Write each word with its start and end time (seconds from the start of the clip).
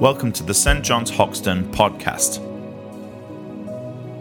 Welcome 0.00 0.30
to 0.34 0.44
the 0.44 0.54
St. 0.54 0.84
John's 0.84 1.10
Hoxton 1.10 1.64
podcast. 1.72 2.38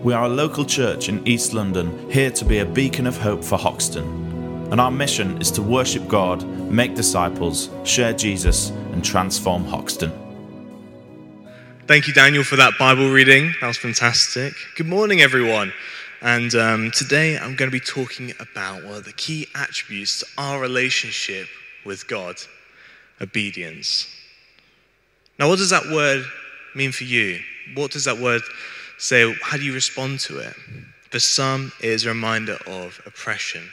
We 0.01 0.11
are 0.11 0.25
a 0.25 0.27
local 0.27 0.65
church 0.65 1.07
in 1.07 1.25
East 1.27 1.53
London, 1.53 2.09
here 2.09 2.31
to 2.31 2.43
be 2.43 2.57
a 2.57 2.65
beacon 2.65 3.05
of 3.05 3.15
hope 3.15 3.43
for 3.43 3.59
Hoxton. 3.59 4.71
And 4.71 4.81
our 4.81 4.89
mission 4.89 5.39
is 5.39 5.51
to 5.51 5.61
worship 5.61 6.07
God, 6.07 6.43
make 6.71 6.95
disciples, 6.95 7.69
share 7.83 8.11
Jesus, 8.11 8.71
and 8.91 9.05
transform 9.05 9.65
Hoxton. 9.65 10.11
Thank 11.85 12.07
you, 12.07 12.13
Daniel, 12.15 12.43
for 12.43 12.55
that 12.55 12.73
Bible 12.79 13.11
reading. 13.11 13.53
That 13.61 13.67
was 13.67 13.77
fantastic. 13.77 14.55
Good 14.77 14.87
morning, 14.87 15.21
everyone. 15.21 15.71
And 16.23 16.55
um, 16.55 16.89
today 16.89 17.37
I'm 17.37 17.55
going 17.55 17.69
to 17.69 17.71
be 17.71 17.79
talking 17.79 18.33
about 18.39 18.83
one 18.83 18.95
of 18.95 19.05
the 19.05 19.13
key 19.13 19.45
attributes 19.53 20.21
to 20.21 20.25
our 20.39 20.59
relationship 20.59 21.47
with 21.85 22.07
God 22.07 22.37
obedience. 23.21 24.16
Now, 25.39 25.47
what 25.49 25.59
does 25.59 25.69
that 25.69 25.85
word 25.91 26.25
mean 26.75 26.91
for 26.91 27.03
you? 27.03 27.39
What 27.75 27.91
does 27.91 28.05
that 28.05 28.17
word 28.17 28.41
say? 28.97 29.33
How 29.43 29.57
do 29.57 29.63
you 29.63 29.73
respond 29.73 30.19
to 30.21 30.39
it? 30.39 30.53
For 31.11 31.19
some, 31.19 31.71
it 31.79 31.89
is 31.89 32.05
a 32.05 32.09
reminder 32.09 32.57
of 32.65 32.99
oppression, 33.05 33.69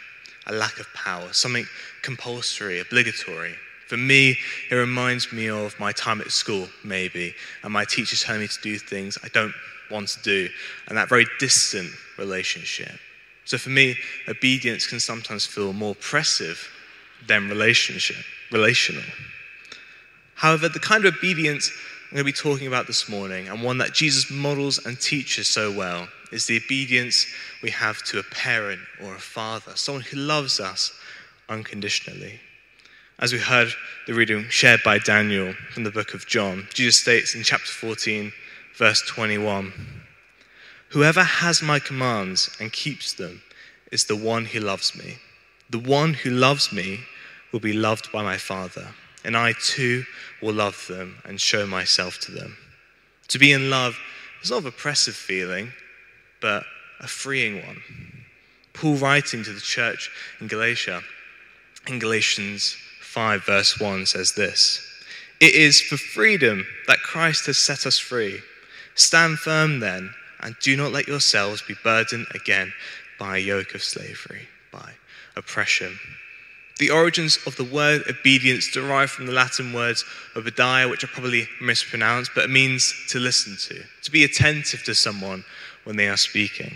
a 0.46 0.52
lack 0.52 0.78
of 0.78 0.86
power, 0.94 1.32
something 1.32 1.66
compulsory, 2.02 2.80
obligatory. 2.80 3.54
For 3.88 3.96
me, 3.96 4.36
it 4.70 4.74
reminds 4.74 5.32
me 5.32 5.48
of 5.48 5.78
my 5.80 5.92
time 5.92 6.20
at 6.20 6.30
school, 6.30 6.68
maybe, 6.84 7.34
and 7.62 7.72
my 7.72 7.84
teachers 7.84 8.22
telling 8.22 8.42
me 8.42 8.48
to 8.48 8.60
do 8.60 8.78
things 8.78 9.18
I 9.22 9.28
don't 9.28 9.54
want 9.90 10.08
to 10.08 10.22
do, 10.22 10.48
and 10.88 10.96
that 10.96 11.08
very 11.08 11.26
distant 11.38 11.90
relationship. 12.18 12.98
So 13.44 13.58
for 13.58 13.70
me, 13.70 13.96
obedience 14.28 14.86
can 14.86 15.00
sometimes 15.00 15.44
feel 15.44 15.72
more 15.72 15.92
oppressive 15.92 16.68
than 17.26 17.48
relationship, 17.48 18.24
relational. 18.50 19.02
However, 20.34 20.68
the 20.68 20.78
kind 20.78 21.04
of 21.04 21.14
obedience 21.14 21.70
I'm 22.14 22.18
going 22.18 22.32
to 22.32 22.32
be 22.32 22.50
talking 22.50 22.68
about 22.68 22.86
this 22.86 23.08
morning, 23.08 23.48
and 23.48 23.60
one 23.60 23.78
that 23.78 23.92
Jesus 23.92 24.30
models 24.30 24.78
and 24.86 25.00
teaches 25.00 25.48
so 25.48 25.72
well, 25.72 26.06
is 26.30 26.46
the 26.46 26.58
obedience 26.58 27.26
we 27.60 27.70
have 27.70 28.04
to 28.04 28.20
a 28.20 28.22
parent 28.22 28.80
or 29.02 29.16
a 29.16 29.18
father, 29.18 29.72
someone 29.74 30.04
who 30.04 30.18
loves 30.18 30.60
us 30.60 30.92
unconditionally. 31.48 32.38
As 33.18 33.32
we 33.32 33.40
heard 33.40 33.72
the 34.06 34.14
reading 34.14 34.48
shared 34.48 34.80
by 34.84 34.98
Daniel 34.98 35.54
from 35.72 35.82
the 35.82 35.90
book 35.90 36.14
of 36.14 36.26
John, 36.26 36.68
Jesus 36.72 37.00
states 37.00 37.34
in 37.34 37.42
chapter 37.42 37.66
14, 37.66 38.32
verse 38.76 39.02
21 39.08 39.72
Whoever 40.90 41.24
has 41.24 41.62
my 41.62 41.80
commands 41.80 42.48
and 42.60 42.72
keeps 42.72 43.12
them 43.14 43.42
is 43.90 44.04
the 44.04 44.14
one 44.14 44.44
who 44.44 44.60
loves 44.60 44.96
me. 44.96 45.16
The 45.70 45.80
one 45.80 46.14
who 46.14 46.30
loves 46.30 46.72
me 46.72 47.00
will 47.50 47.58
be 47.58 47.72
loved 47.72 48.12
by 48.12 48.22
my 48.22 48.38
Father 48.38 48.94
and 49.24 49.36
I 49.36 49.52
too 49.52 50.04
will 50.42 50.54
love 50.54 50.86
them 50.88 51.16
and 51.24 51.40
show 51.40 51.66
myself 51.66 52.18
to 52.20 52.32
them. 52.32 52.56
To 53.28 53.38
be 53.38 53.52
in 53.52 53.70
love 53.70 53.96
is 54.42 54.50
not 54.50 54.62
an 54.62 54.68
oppressive 54.68 55.16
feeling, 55.16 55.72
but 56.40 56.64
a 57.00 57.06
freeing 57.06 57.66
one. 57.66 57.82
Paul, 58.74 58.96
writing 58.96 59.42
to 59.44 59.52
the 59.52 59.60
church 59.60 60.10
in 60.40 60.48
Galatia, 60.48 61.00
in 61.86 61.98
Galatians 61.98 62.76
5, 63.00 63.44
verse 63.44 63.80
1, 63.80 64.06
says 64.06 64.32
this 64.32 64.80
It 65.40 65.54
is 65.54 65.80
for 65.80 65.96
freedom 65.96 66.66
that 66.86 66.98
Christ 66.98 67.46
has 67.46 67.58
set 67.58 67.86
us 67.86 67.98
free. 67.98 68.40
Stand 68.94 69.38
firm 69.38 69.80
then, 69.80 70.12
and 70.40 70.56
do 70.60 70.76
not 70.76 70.92
let 70.92 71.08
yourselves 71.08 71.62
be 71.62 71.74
burdened 71.82 72.26
again 72.34 72.72
by 73.18 73.36
a 73.36 73.40
yoke 73.40 73.74
of 73.74 73.82
slavery, 73.82 74.48
by 74.72 74.92
oppression. 75.36 75.98
The 76.78 76.90
origins 76.90 77.38
of 77.46 77.56
the 77.56 77.64
word 77.64 78.02
obedience 78.08 78.68
derive 78.68 79.10
from 79.10 79.26
the 79.26 79.32
Latin 79.32 79.72
words 79.72 80.04
obediah, 80.34 80.88
which 80.88 81.04
are 81.04 81.08
probably 81.08 81.48
mispronounced, 81.60 82.32
but 82.34 82.44
it 82.44 82.50
means 82.50 82.92
to 83.10 83.20
listen 83.20 83.56
to, 83.68 83.84
to 84.02 84.10
be 84.10 84.24
attentive 84.24 84.82
to 84.84 84.94
someone 84.94 85.44
when 85.84 85.96
they 85.96 86.08
are 86.08 86.16
speaking. 86.16 86.74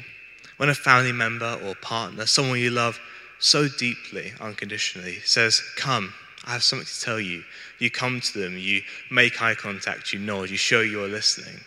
When 0.57 0.69
a 0.69 0.75
family 0.75 1.13
member 1.13 1.59
or 1.65 1.75
partner, 1.75 2.27
someone 2.27 2.61
you 2.61 2.71
love 2.71 3.01
so 3.41 3.67
deeply, 3.69 4.33
unconditionally, 4.41 5.19
says, 5.25 5.61
Come, 5.77 6.15
I 6.47 6.53
have 6.53 6.63
something 6.63 6.87
to 6.87 7.01
tell 7.01 7.21
you, 7.21 7.43
you 7.81 7.91
come 7.91 8.21
to 8.21 8.39
them, 8.39 8.57
you 8.57 8.83
make 9.11 9.43
eye 9.43 9.55
contact, 9.55 10.13
you 10.13 10.21
nod, 10.21 10.51
you 10.51 10.57
show 10.57 10.81
you 10.81 11.03
are 11.03 11.09
listening. 11.09 11.61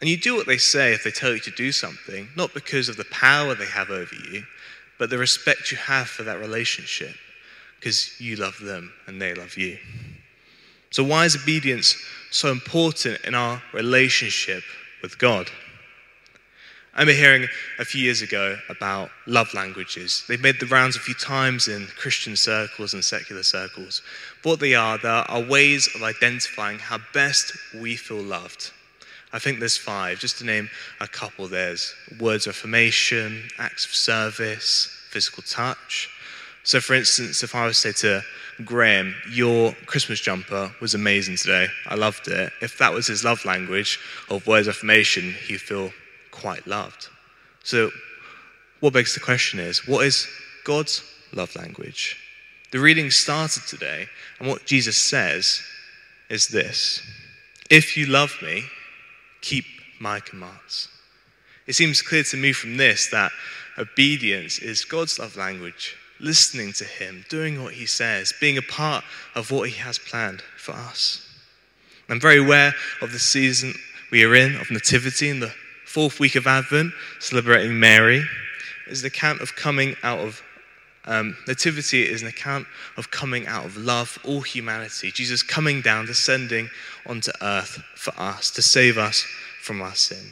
And 0.00 0.10
you 0.10 0.16
do 0.16 0.34
what 0.34 0.46
they 0.48 0.58
say 0.58 0.92
if 0.92 1.04
they 1.04 1.12
tell 1.12 1.32
you 1.32 1.38
to 1.40 1.50
do 1.52 1.70
something, 1.70 2.28
not 2.36 2.54
because 2.54 2.88
of 2.88 2.96
the 2.96 3.04
power 3.04 3.54
they 3.54 3.66
have 3.66 3.90
over 3.90 4.14
you, 4.32 4.44
but 4.98 5.10
the 5.10 5.18
respect 5.18 5.70
you 5.70 5.76
have 5.76 6.08
for 6.08 6.24
that 6.24 6.40
relationship 6.40 7.14
because 7.82 8.20
you 8.20 8.36
love 8.36 8.60
them 8.60 8.92
and 9.08 9.20
they 9.20 9.34
love 9.34 9.56
you. 9.56 9.76
So, 10.90 11.02
why 11.02 11.24
is 11.24 11.34
obedience 11.34 11.96
so 12.30 12.52
important 12.52 13.20
in 13.24 13.34
our 13.34 13.60
relationship 13.72 14.62
with 15.02 15.18
God? 15.18 15.50
I 16.94 17.00
remember 17.00 17.18
hearing 17.18 17.48
a 17.80 17.84
few 17.84 18.00
years 18.00 18.22
ago 18.22 18.56
about 18.68 19.10
love 19.26 19.52
languages. 19.52 20.24
They've 20.28 20.40
made 20.40 20.60
the 20.60 20.66
rounds 20.66 20.94
a 20.94 21.00
few 21.00 21.14
times 21.14 21.66
in 21.66 21.86
Christian 21.98 22.36
circles 22.36 22.94
and 22.94 23.04
secular 23.04 23.42
circles. 23.42 24.02
what 24.44 24.60
they 24.60 24.74
are, 24.74 24.98
they 24.98 25.08
are 25.08 25.42
ways 25.42 25.88
of 25.94 26.02
identifying 26.02 26.78
how 26.78 26.98
best 27.12 27.52
we 27.80 27.96
feel 27.96 28.22
loved. 28.22 28.70
I 29.32 29.38
think 29.38 29.58
there's 29.58 29.78
five, 29.78 30.20
just 30.20 30.38
to 30.38 30.44
name 30.44 30.68
a 31.00 31.08
couple. 31.08 31.48
There's 31.48 31.94
words 32.20 32.46
of 32.46 32.54
affirmation, 32.54 33.48
acts 33.58 33.86
of 33.86 33.94
service, 33.94 34.88
physical 35.10 35.42
touch, 35.42 36.10
so, 36.64 36.80
for 36.80 36.94
instance, 36.94 37.42
if 37.42 37.54
I 37.54 37.66
was 37.66 37.80
to 37.82 37.92
say 37.92 38.08
to 38.08 38.64
Graham, 38.64 39.14
your 39.30 39.72
Christmas 39.86 40.20
jumper 40.20 40.72
was 40.80 40.94
amazing 40.94 41.36
today, 41.36 41.66
I 41.86 41.96
loved 41.96 42.28
it, 42.28 42.52
if 42.60 42.78
that 42.78 42.92
was 42.92 43.08
his 43.08 43.24
love 43.24 43.44
language 43.44 43.98
of 44.30 44.46
words 44.46 44.68
of 44.68 44.76
affirmation, 44.76 45.34
he'd 45.46 45.60
feel 45.60 45.92
quite 46.30 46.66
loved. 46.66 47.08
So, 47.64 47.90
what 48.80 48.92
begs 48.92 49.14
the 49.14 49.20
question 49.20 49.58
is 49.58 49.86
what 49.86 50.06
is 50.06 50.28
God's 50.64 51.02
love 51.32 51.54
language? 51.56 52.16
The 52.70 52.78
reading 52.78 53.10
started 53.10 53.64
today, 53.64 54.06
and 54.38 54.48
what 54.48 54.64
Jesus 54.64 54.96
says 54.96 55.62
is 56.30 56.48
this 56.48 57.02
If 57.70 57.96
you 57.96 58.06
love 58.06 58.34
me, 58.40 58.64
keep 59.40 59.64
my 60.00 60.20
commands. 60.20 60.88
It 61.66 61.74
seems 61.74 62.02
clear 62.02 62.22
to 62.24 62.36
me 62.36 62.52
from 62.52 62.76
this 62.76 63.08
that 63.10 63.32
obedience 63.78 64.58
is 64.58 64.84
God's 64.84 65.18
love 65.18 65.36
language 65.36 65.96
listening 66.22 66.72
to 66.74 66.84
Him, 66.84 67.24
doing 67.28 67.62
what 67.62 67.74
He 67.74 67.86
says, 67.86 68.32
being 68.40 68.56
a 68.56 68.62
part 68.62 69.04
of 69.34 69.50
what 69.50 69.68
He 69.68 69.76
has 69.78 69.98
planned 69.98 70.42
for 70.56 70.72
us. 70.72 71.28
I'm 72.08 72.20
very 72.20 72.38
aware 72.38 72.72
of 73.00 73.12
the 73.12 73.18
season 73.18 73.74
we 74.10 74.24
are 74.24 74.34
in, 74.34 74.56
of 74.56 74.70
Nativity, 74.70 75.28
in 75.28 75.40
the 75.40 75.52
fourth 75.84 76.20
week 76.20 76.36
of 76.36 76.46
Advent, 76.46 76.92
celebrating 77.20 77.78
Mary. 77.78 78.24
Is 78.88 79.02
an 79.02 79.06
account 79.06 79.40
of 79.40 79.54
coming 79.56 79.96
out 80.02 80.18
of 80.18 80.42
um, 81.04 81.36
Nativity 81.48 82.08
is 82.08 82.22
an 82.22 82.28
account 82.28 82.66
of 82.96 83.10
coming 83.10 83.46
out 83.46 83.64
of 83.64 83.76
love 83.76 84.18
all 84.24 84.40
humanity. 84.40 85.10
Jesus 85.10 85.42
coming 85.42 85.80
down, 85.80 86.06
descending 86.06 86.70
onto 87.06 87.32
earth 87.40 87.82
for 87.96 88.12
us, 88.16 88.50
to 88.52 88.62
save 88.62 88.98
us 88.98 89.26
from 89.60 89.82
our 89.82 89.94
sin. 89.94 90.24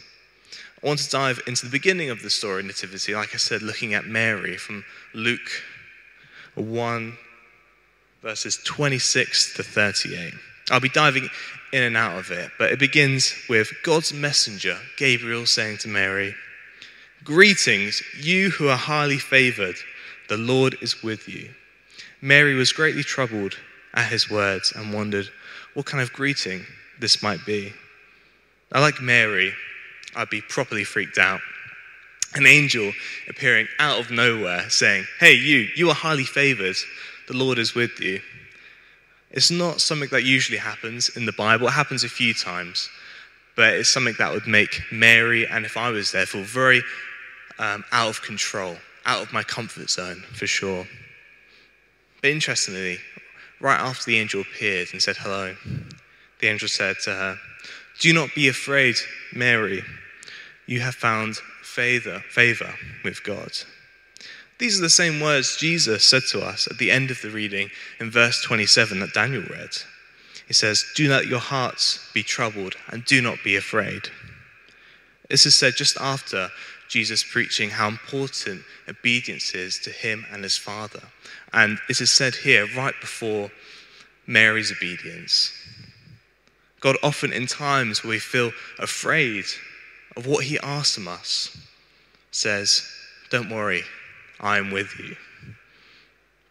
I 0.82 0.86
want 0.86 1.00
to 1.00 1.10
dive 1.10 1.40
into 1.46 1.66
the 1.66 1.72
beginning 1.72 2.10
of 2.10 2.22
the 2.22 2.30
story, 2.30 2.62
Nativity, 2.62 3.14
like 3.14 3.34
I 3.34 3.38
said, 3.38 3.62
looking 3.62 3.94
at 3.94 4.06
Mary 4.06 4.56
from 4.56 4.84
Luke 5.12 5.50
1, 6.60 7.16
verses 8.22 8.58
26 8.64 9.54
to 9.54 9.62
38. 9.62 10.34
I'll 10.70 10.80
be 10.80 10.88
diving 10.88 11.28
in 11.72 11.82
and 11.82 11.96
out 11.96 12.18
of 12.18 12.30
it, 12.30 12.50
but 12.58 12.72
it 12.72 12.78
begins 12.78 13.34
with 13.48 13.72
God's 13.82 14.12
messenger, 14.12 14.78
Gabriel, 14.96 15.46
saying 15.46 15.78
to 15.78 15.88
Mary, 15.88 16.34
Greetings, 17.24 18.02
you 18.20 18.50
who 18.50 18.68
are 18.68 18.76
highly 18.76 19.18
favored, 19.18 19.76
the 20.28 20.36
Lord 20.36 20.76
is 20.80 21.02
with 21.02 21.28
you. 21.28 21.50
Mary 22.20 22.54
was 22.54 22.72
greatly 22.72 23.02
troubled 23.02 23.56
at 23.94 24.10
his 24.10 24.30
words 24.30 24.72
and 24.74 24.92
wondered 24.92 25.28
what 25.74 25.86
kind 25.86 26.02
of 26.02 26.12
greeting 26.12 26.64
this 26.98 27.22
might 27.22 27.44
be. 27.44 27.72
I 28.72 28.80
like 28.80 29.00
Mary, 29.00 29.52
I'd 30.14 30.30
be 30.30 30.40
properly 30.40 30.84
freaked 30.84 31.18
out 31.18 31.40
an 32.34 32.46
angel 32.46 32.92
appearing 33.28 33.68
out 33.78 34.00
of 34.00 34.10
nowhere 34.10 34.68
saying, 34.70 35.06
Hey, 35.18 35.34
you, 35.34 35.68
you 35.74 35.88
are 35.88 35.94
highly 35.94 36.24
favored. 36.24 36.76
The 37.28 37.36
Lord 37.36 37.58
is 37.58 37.74
with 37.74 38.00
you. 38.00 38.20
It's 39.30 39.50
not 39.50 39.80
something 39.80 40.08
that 40.10 40.24
usually 40.24 40.58
happens 40.58 41.16
in 41.16 41.26
the 41.26 41.32
Bible. 41.32 41.68
It 41.68 41.72
happens 41.72 42.02
a 42.02 42.08
few 42.08 42.34
times, 42.34 42.88
but 43.56 43.74
it's 43.74 43.88
something 43.88 44.14
that 44.18 44.32
would 44.32 44.46
make 44.46 44.80
Mary, 44.90 45.46
and 45.46 45.64
if 45.64 45.76
I 45.76 45.90
was 45.90 46.10
there, 46.10 46.26
feel 46.26 46.42
very 46.42 46.82
um, 47.58 47.84
out 47.92 48.08
of 48.08 48.22
control, 48.22 48.76
out 49.06 49.22
of 49.22 49.32
my 49.32 49.44
comfort 49.44 49.88
zone 49.88 50.24
for 50.32 50.48
sure. 50.48 50.86
But 52.20 52.30
interestingly, 52.30 52.98
right 53.60 53.78
after 53.78 54.04
the 54.04 54.18
angel 54.18 54.40
appeared 54.40 54.88
and 54.92 55.00
said 55.00 55.16
hello, 55.16 55.54
the 56.40 56.48
angel 56.48 56.68
said 56.68 56.96
to 57.04 57.10
her, 57.10 57.38
Do 58.00 58.12
not 58.12 58.34
be 58.34 58.48
afraid, 58.48 58.96
Mary. 59.32 59.84
You 60.66 60.80
have 60.80 60.94
found 60.94 61.36
favor, 61.80 62.22
favor 62.28 62.74
with 63.04 63.24
God. 63.24 63.52
These 64.58 64.78
are 64.78 64.82
the 64.82 64.90
same 64.90 65.18
words 65.18 65.56
Jesus 65.56 66.04
said 66.04 66.24
to 66.30 66.42
us 66.42 66.68
at 66.70 66.76
the 66.76 66.90
end 66.90 67.10
of 67.10 67.22
the 67.22 67.30
reading 67.30 67.70
in 67.98 68.10
verse 68.10 68.42
27 68.42 69.00
that 69.00 69.14
Daniel 69.14 69.44
read. 69.44 69.70
He 70.46 70.52
says, 70.52 70.84
Do 70.94 71.08
not 71.08 71.26
your 71.26 71.38
hearts 71.38 72.10
be 72.12 72.22
troubled 72.22 72.74
and 72.90 73.02
do 73.06 73.22
not 73.22 73.38
be 73.42 73.56
afraid. 73.56 74.02
This 75.30 75.46
is 75.46 75.54
said 75.54 75.72
just 75.74 75.96
after 75.98 76.50
Jesus 76.90 77.24
preaching 77.24 77.70
how 77.70 77.88
important 77.88 78.60
obedience 78.86 79.54
is 79.54 79.78
to 79.78 79.90
him 79.90 80.26
and 80.30 80.44
his 80.44 80.58
Father. 80.58 81.00
And 81.54 81.78
it 81.88 81.98
is 81.98 82.10
said 82.10 82.34
here 82.34 82.68
right 82.76 82.94
before 83.00 83.50
Mary's 84.26 84.70
obedience. 84.70 85.50
God, 86.80 86.96
often 87.02 87.32
in 87.32 87.46
times 87.46 88.04
where 88.04 88.10
we 88.10 88.18
feel 88.18 88.52
afraid 88.78 89.46
of 90.14 90.26
what 90.26 90.44
he 90.44 90.58
asks 90.58 90.96
from 90.96 91.08
us, 91.08 91.56
says, 92.30 92.86
Don't 93.30 93.50
worry, 93.50 93.82
I 94.40 94.58
am 94.58 94.70
with 94.70 94.98
you. 94.98 95.16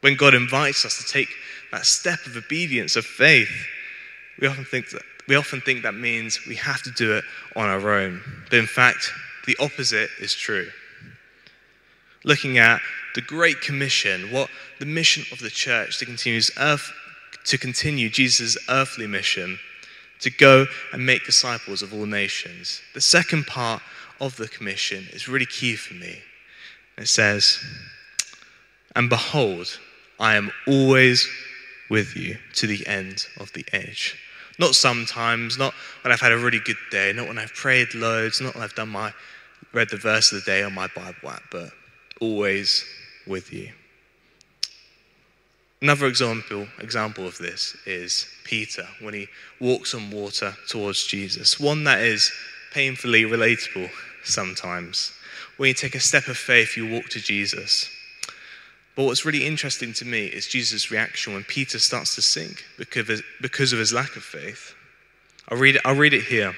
When 0.01 0.15
God 0.15 0.33
invites 0.33 0.85
us 0.85 0.97
to 0.97 1.11
take 1.11 1.29
that 1.71 1.85
step 1.85 2.25
of 2.25 2.37
obedience, 2.37 2.95
of 2.95 3.05
faith, 3.05 3.51
we 4.39 4.47
often 4.47 4.65
think 4.65 4.89
that, 4.91 5.01
we 5.27 5.35
often 5.35 5.61
think 5.61 5.83
that 5.83 5.95
means 5.95 6.45
we 6.47 6.55
have 6.55 6.81
to 6.83 6.91
do 6.91 7.13
it 7.17 7.23
on 7.55 7.67
our 7.67 7.91
own. 7.91 8.21
But 8.49 8.59
in 8.59 8.67
fact, 8.67 9.11
the 9.45 9.57
opposite 9.59 10.09
is 10.19 10.33
true. 10.33 10.69
Looking 12.23 12.57
at 12.57 12.81
the 13.15 13.21
Great 13.21 13.61
Commission, 13.61 14.31
what 14.31 14.49
the 14.79 14.85
mission 14.85 15.23
of 15.31 15.39
the 15.39 15.49
church 15.49 15.99
to 15.99 16.05
continue, 16.05 16.41
earth, 16.57 16.91
to 17.45 17.57
continue 17.57 18.09
Jesus' 18.09 18.57
earthly 18.69 19.07
mission, 19.07 19.59
to 20.21 20.29
go 20.29 20.65
and 20.93 21.05
make 21.05 21.25
disciples 21.25 21.81
of 21.81 21.93
all 21.93 22.05
nations. 22.05 22.81
The 22.93 23.01
second 23.01 23.47
part 23.47 23.81
of 24.19 24.35
the 24.37 24.47
commission 24.47 25.07
is 25.11 25.27
really 25.27 25.45
key 25.45 25.75
for 25.75 25.93
me. 25.93 26.19
It 26.97 27.07
says, 27.07 27.59
And 28.95 29.09
behold, 29.09 29.79
I 30.19 30.35
am 30.35 30.51
always 30.67 31.27
with 31.89 32.15
you 32.15 32.37
to 32.55 32.67
the 32.67 32.85
end 32.87 33.25
of 33.39 33.51
the 33.53 33.65
age. 33.73 34.17
Not 34.59 34.75
sometimes, 34.75 35.57
not 35.57 35.73
when 36.03 36.11
I've 36.11 36.19
had 36.19 36.33
a 36.33 36.37
really 36.37 36.59
good 36.59 36.77
day, 36.91 37.13
not 37.13 37.27
when 37.27 37.37
I've 37.37 37.53
prayed 37.53 37.95
loads, 37.95 38.41
not 38.41 38.53
when 38.55 38.63
I've 38.63 38.75
done 38.75 38.89
my 38.89 39.13
read 39.71 39.89
the 39.89 39.97
verse 39.97 40.31
of 40.31 40.43
the 40.43 40.51
day 40.51 40.63
on 40.63 40.73
my 40.73 40.87
Bible 40.87 41.29
app, 41.29 41.43
but 41.51 41.71
always 42.19 42.85
with 43.27 43.53
you. 43.53 43.71
Another 45.81 46.07
example, 46.07 46.67
example 46.79 47.25
of 47.25 47.37
this 47.37 47.77
is 47.85 48.27
Peter 48.43 48.85
when 48.99 49.13
he 49.13 49.27
walks 49.61 49.93
on 49.93 50.11
water 50.11 50.53
towards 50.67 51.05
Jesus. 51.05 51.59
One 51.59 51.85
that 51.85 52.01
is 52.01 52.31
painfully 52.73 53.23
relatable 53.23 53.89
sometimes. 54.23 55.11
When 55.57 55.67
you 55.67 55.73
take 55.73 55.95
a 55.95 55.99
step 55.99 56.27
of 56.27 56.37
faith, 56.37 56.77
you 56.77 56.89
walk 56.89 57.09
to 57.09 57.19
Jesus. 57.19 57.89
But 58.95 59.05
what's 59.05 59.25
really 59.25 59.45
interesting 59.45 59.93
to 59.93 60.05
me 60.05 60.25
is 60.25 60.47
Jesus' 60.47 60.91
reaction 60.91 61.33
when 61.33 61.43
Peter 61.43 61.79
starts 61.79 62.15
to 62.15 62.21
sink 62.21 62.65
because, 62.77 63.71
of 63.73 63.79
his 63.79 63.93
lack 63.93 64.15
of 64.15 64.23
faith. 64.23 64.75
I'll 65.47 65.57
read, 65.57 65.77
it, 65.77 65.81
I'll 65.85 65.95
read 65.95 66.13
it 66.13 66.23
here 66.23 66.53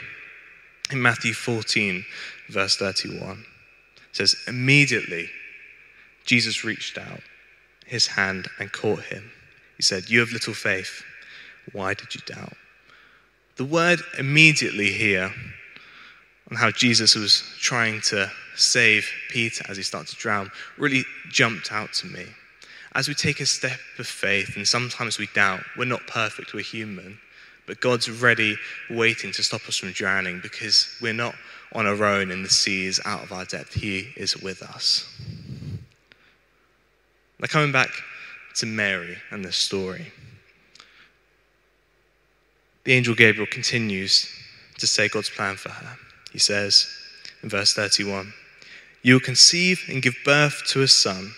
in 0.92 1.02
Matthew 1.02 1.34
14, 1.34 2.04
verse 2.50 2.78
31. 2.78 3.46
It 4.10 4.16
says, 4.16 4.36
Immediately 4.48 5.30
Jesus 6.26 6.64
reached 6.64 6.98
out 6.98 7.22
his 7.86 8.08
hand 8.08 8.48
and 8.60 8.72
caught 8.72 9.04
him. 9.04 9.32
He 9.78 9.84
said, 9.84 10.10
You 10.10 10.20
have 10.22 10.32
little 10.32 10.54
faith. 10.54 11.04
Why 11.74 11.94
did 11.94 12.16
you 12.16 12.22
doubt? 12.26 12.54
The 13.58 13.66
word 13.66 14.02
immediately 14.18 14.92
here, 14.92 15.32
and 16.52 16.60
how 16.60 16.70
Jesus 16.70 17.16
was 17.16 17.44
trying 17.60 18.02
to 18.02 18.30
save 18.56 19.10
Peter 19.30 19.64
as 19.70 19.78
he 19.78 19.84
started 19.84 20.10
to 20.10 20.18
drown 20.18 20.52
really 20.78 21.06
jumped 21.30 21.72
out 21.72 21.94
to 21.94 22.08
me. 22.08 22.26
As 22.94 23.08
we 23.08 23.14
take 23.14 23.40
a 23.40 23.46
step 23.46 23.80
of 23.98 24.06
faith, 24.06 24.58
and 24.58 24.68
sometimes 24.68 25.18
we 25.18 25.30
doubt, 25.34 25.62
we're 25.78 25.86
not 25.86 26.06
perfect, 26.08 26.54
we're 26.54 26.62
human, 26.62 27.18
but 27.68 27.80
God's 27.80 28.12
ready, 28.12 28.58
waiting 28.90 29.32
to 29.32 29.44
stop 29.44 29.66
us 29.70 29.78
from 29.78 29.94
drowning 29.94 30.42
because 30.44 30.94
we're 31.02 31.14
not 31.14 31.36
on 31.72 31.88
our 31.88 32.04
own 32.04 32.32
in 32.32 32.44
the 32.44 32.50
seas 32.50 33.00
out 33.06 33.24
of 33.24 33.32
our 33.32 33.46
depth. 33.46 33.74
He 33.74 34.10
is 34.18 34.36
with 34.36 34.62
us. 34.62 35.08
Now, 37.40 37.48
coming 37.48 37.72
back 37.72 37.92
to 38.56 38.66
Mary 38.66 39.16
and 39.32 39.46
the 39.46 39.54
story, 39.54 40.12
the 42.84 42.92
angel 42.92 43.16
Gabriel 43.16 43.48
continues 43.50 44.30
to 44.80 44.86
say 44.86 45.08
God's 45.08 45.30
plan 45.30 45.56
for 45.56 45.70
her. 45.70 45.98
He 46.32 46.40
says 46.40 46.88
in 47.44 47.50
verse 47.50 47.74
31 47.74 48.34
you 49.04 49.16
will 49.16 49.22
conceive 49.22 49.86
and 49.90 50.02
give 50.02 50.16
birth 50.24 50.64
to 50.68 50.84
a 50.84 50.88
son, 50.88 51.34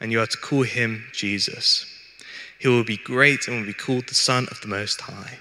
and 0.00 0.12
you 0.12 0.20
are 0.20 0.26
to 0.26 0.36
call 0.36 0.62
him 0.62 1.04
Jesus. 1.12 1.86
He 2.58 2.68
will 2.68 2.84
be 2.84 2.98
great 2.98 3.48
and 3.48 3.58
will 3.58 3.66
be 3.66 3.72
called 3.72 4.06
the 4.06 4.14
Son 4.14 4.46
of 4.50 4.60
the 4.60 4.68
Most 4.68 5.00
High. 5.00 5.38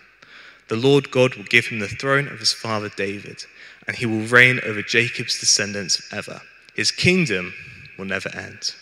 The 0.70 0.78
Lord 0.78 1.12
God 1.12 1.36
will 1.36 1.44
give 1.44 1.68
him 1.68 1.80
the 1.80 1.88
throne 1.90 2.30
of 2.30 2.40
his 2.40 2.54
father 2.54 2.90
David, 2.96 3.44
and 3.88 3.98
he 3.98 4.06
will 4.06 4.26
reign 4.28 4.62
over 4.66 4.82
Jacob's 4.82 5.40
descendants 5.40 5.98
forever. 5.98 6.42
His 6.76 6.92
kingdom 6.92 7.54
will 7.98 8.06
never 8.06 8.30
end. 8.34 8.74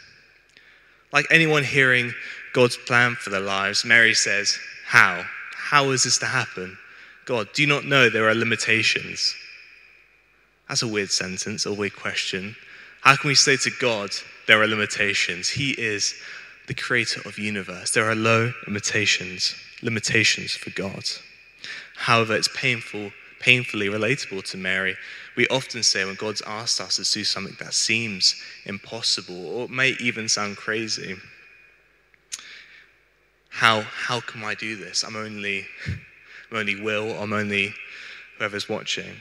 Like 1.12 1.26
anyone 1.32 1.64
hearing 1.64 2.14
God's 2.54 2.78
plan 2.78 3.16
for 3.16 3.32
their 3.32 3.40
lives, 3.40 3.86
Mary 3.86 4.14
says, 4.14 4.60
How? 4.86 5.24
How 5.56 5.90
is 5.90 6.04
this 6.04 6.20
to 6.20 6.28
happen? 6.28 6.78
God, 7.26 7.48
do 7.54 7.64
you 7.64 7.68
not 7.68 7.86
know 7.86 8.10
there 8.10 8.30
are 8.30 8.36
limitations? 8.36 9.34
That's 10.68 10.82
a 10.82 10.88
weird 10.88 11.12
sentence, 11.12 11.66
a 11.66 11.74
weird 11.74 11.96
question. 11.96 12.56
How 13.02 13.16
can 13.16 13.30
we 13.30 13.36
say 13.36 13.58
to 13.58 13.72
God, 13.80 14.12
there 14.48 14.62
are 14.62 14.68
limitations? 14.68 15.50
He 15.50 15.72
is 15.72 16.14
the 16.68 16.74
creator 16.74 17.22
of 17.26 17.40
universe. 17.40 17.92
There 17.92 18.10
are 18.10 18.16
low 18.16 18.52
limitations, 18.66 19.56
limitations 19.82 20.52
for 20.52 20.70
God. 20.72 21.06
However, 21.96 22.36
it's 22.36 22.50
painful, 22.50 23.12
painfully 23.40 23.88
relatable 23.88 24.44
to 24.52 24.58
Mary. 24.58 24.96
We 25.36 25.48
often 25.48 25.84
say 25.84 26.04
when 26.04 26.16
God's 26.16 26.42
asked 26.42 26.82
us 26.82 26.98
to 26.98 27.04
do 27.04 27.24
something 27.24 27.56
that 27.60 27.74
seems 27.74 28.36
impossible 28.66 29.48
or 29.48 29.70
may 29.70 29.96
even 30.00 30.28
sound 30.28 30.58
crazy, 30.58 31.16
how, 33.50 33.82
how 33.82 34.20
can 34.20 34.44
I 34.44 34.54
do 34.54 34.76
this? 34.76 35.04
I'm 35.04 35.16
only, 35.16 35.66
I'm 36.52 36.58
only 36.58 36.80
Will, 36.80 37.12
I'm 37.20 37.34
only 37.34 37.74
whoever's 38.38 38.70
watching. 38.70 39.16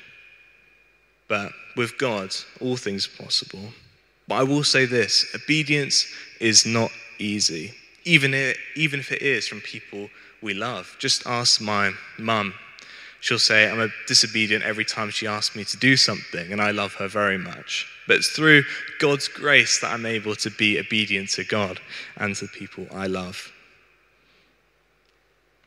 But 1.28 1.52
with 1.76 1.98
God, 1.98 2.34
all 2.60 2.76
things 2.76 3.06
are 3.06 3.22
possible. 3.24 3.72
But 4.28 4.36
I 4.36 4.42
will 4.42 4.64
say 4.64 4.86
this 4.86 5.26
obedience 5.34 6.06
is 6.40 6.66
not 6.66 6.90
easy, 7.18 7.74
even, 8.04 8.34
it, 8.34 8.56
even 8.74 9.00
if 9.00 9.12
it 9.12 9.22
is 9.22 9.46
from 9.46 9.60
people 9.60 10.08
we 10.42 10.54
love. 10.54 10.96
Just 10.98 11.26
ask 11.26 11.60
my 11.60 11.92
mum. 12.18 12.54
She'll 13.20 13.38
say, 13.38 13.68
I'm 13.68 13.80
a 13.80 13.88
disobedient 14.06 14.64
every 14.64 14.84
time 14.84 15.10
she 15.10 15.26
asks 15.26 15.56
me 15.56 15.64
to 15.64 15.76
do 15.76 15.96
something, 15.96 16.52
and 16.52 16.60
I 16.60 16.70
love 16.70 16.94
her 16.94 17.08
very 17.08 17.38
much. 17.38 17.88
But 18.06 18.18
it's 18.18 18.28
through 18.28 18.62
God's 19.00 19.26
grace 19.26 19.80
that 19.80 19.92
I'm 19.92 20.06
able 20.06 20.36
to 20.36 20.50
be 20.50 20.78
obedient 20.78 21.30
to 21.30 21.44
God 21.44 21.80
and 22.16 22.36
to 22.36 22.46
the 22.46 22.52
people 22.52 22.86
I 22.92 23.06
love. 23.06 23.52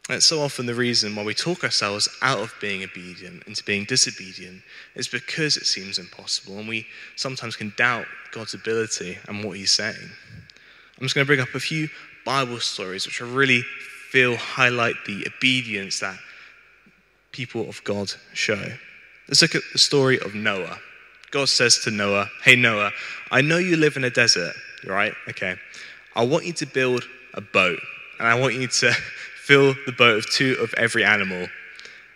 And 0.09 0.23
so 0.23 0.41
often 0.41 0.65
the 0.65 0.73
reason 0.73 1.15
why 1.15 1.23
we 1.23 1.35
talk 1.35 1.63
ourselves 1.63 2.09
out 2.23 2.39
of 2.39 2.53
being 2.59 2.83
obedient 2.83 3.43
into 3.45 3.63
being 3.63 3.85
disobedient 3.85 4.63
is 4.95 5.07
because 5.07 5.55
it 5.55 5.65
seems 5.65 5.99
impossible, 5.99 6.57
and 6.57 6.67
we 6.67 6.87
sometimes 7.15 7.55
can 7.55 7.73
doubt 7.77 8.07
God's 8.31 8.55
ability 8.55 9.19
and 9.27 9.43
what 9.43 9.57
He's 9.57 9.71
saying. 9.71 9.95
I'm 9.95 11.05
just 11.05 11.13
going 11.13 11.25
to 11.25 11.27
bring 11.27 11.39
up 11.39 11.53
a 11.53 11.59
few 11.59 11.89
Bible 12.25 12.59
stories 12.59 13.05
which 13.05 13.21
I 13.21 13.25
really 13.25 13.61
feel 14.09 14.35
highlight 14.35 14.95
the 15.05 15.27
obedience 15.27 15.99
that 15.99 16.17
people 17.31 17.69
of 17.69 17.83
God 17.83 18.11
show. 18.33 18.61
Let's 19.27 19.43
look 19.43 19.53
at 19.53 19.61
the 19.71 19.77
story 19.77 20.19
of 20.19 20.33
Noah. 20.33 20.79
God 21.29 21.49
says 21.49 21.79
to 21.83 21.91
Noah, 21.91 22.27
Hey, 22.43 22.55
Noah, 22.55 22.91
I 23.29 23.41
know 23.41 23.59
you 23.59 23.77
live 23.77 23.95
in 23.95 24.03
a 24.03 24.09
desert, 24.09 24.55
right? 24.87 25.13
Okay. 25.29 25.55
I 26.15 26.25
want 26.25 26.45
you 26.45 26.53
to 26.53 26.65
build 26.65 27.03
a 27.35 27.41
boat, 27.41 27.79
and 28.17 28.27
I 28.27 28.39
want 28.39 28.55
you 28.55 28.67
to 28.67 28.93
fill 29.49 29.73
the 29.87 29.91
boat 29.91 30.19
of 30.19 30.29
two 30.29 30.55
of 30.61 30.71
every 30.75 31.03
animal. 31.03 31.47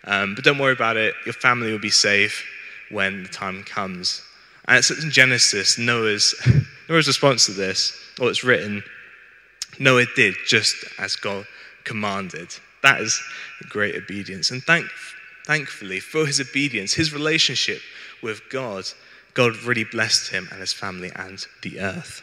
Um, 0.03 0.35
but 0.35 0.43
don't 0.43 0.59
worry 0.59 0.73
about 0.73 0.97
it, 0.97 1.15
your 1.25 1.33
family 1.33 1.71
will 1.71 1.79
be 1.79 1.89
safe 1.89 2.45
when 2.91 3.23
the 3.23 3.29
time 3.29 3.63
comes. 3.63 4.21
And 4.67 4.77
it's 4.77 4.91
in 4.91 5.09
Genesis, 5.09 5.79
Noah's, 5.79 6.35
Noah's 6.89 7.07
response 7.07 7.47
to 7.47 7.53
this, 7.53 7.99
or 8.21 8.29
it's 8.29 8.43
written, 8.43 8.83
Noah 9.79 10.05
did 10.15 10.35
just 10.45 10.75
as 10.99 11.15
God 11.15 11.47
commanded. 11.85 12.49
That 12.83 13.01
is 13.01 13.19
great 13.67 13.95
obedience. 13.95 14.51
And 14.51 14.61
thank, 14.61 14.85
thankfully, 15.47 16.01
for 16.01 16.27
his 16.27 16.39
obedience, 16.39 16.93
his 16.93 17.13
relationship 17.13 17.81
with 18.21 18.41
God, 18.51 18.85
God 19.33 19.55
really 19.63 19.85
blessed 19.85 20.29
him 20.29 20.47
and 20.51 20.59
his 20.59 20.71
family 20.71 21.11
and 21.15 21.43
the 21.63 21.79
earth. 21.79 22.21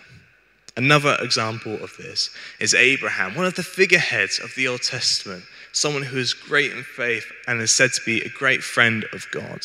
Another 0.76 1.16
example 1.20 1.74
of 1.82 1.96
this 1.96 2.30
is 2.60 2.74
Abraham, 2.74 3.34
one 3.34 3.46
of 3.46 3.54
the 3.54 3.62
figureheads 3.62 4.38
of 4.38 4.54
the 4.54 4.68
Old 4.68 4.82
Testament, 4.82 5.44
someone 5.72 6.02
who 6.02 6.18
is 6.18 6.32
great 6.32 6.72
in 6.72 6.82
faith 6.82 7.30
and 7.46 7.60
is 7.60 7.72
said 7.72 7.92
to 7.92 8.00
be 8.04 8.20
a 8.20 8.28
great 8.28 8.62
friend 8.62 9.04
of 9.12 9.26
God. 9.32 9.60